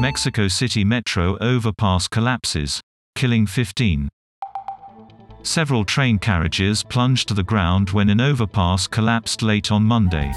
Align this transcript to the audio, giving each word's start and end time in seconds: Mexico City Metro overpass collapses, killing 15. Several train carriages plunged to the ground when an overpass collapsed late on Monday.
Mexico 0.00 0.46
City 0.46 0.84
Metro 0.84 1.36
overpass 1.40 2.06
collapses, 2.06 2.80
killing 3.16 3.48
15. 3.48 4.08
Several 5.42 5.84
train 5.84 6.20
carriages 6.20 6.84
plunged 6.84 7.26
to 7.26 7.34
the 7.34 7.42
ground 7.42 7.90
when 7.90 8.08
an 8.08 8.20
overpass 8.20 8.86
collapsed 8.86 9.42
late 9.42 9.72
on 9.72 9.82
Monday. 9.82 10.32